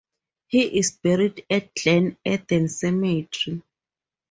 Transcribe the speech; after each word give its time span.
He 0.47 0.79
is 0.79 0.93
buried 0.97 1.45
at 1.47 1.75
Glen 1.75 2.17
Eden 2.25 2.67
Cemetery. 2.69 3.61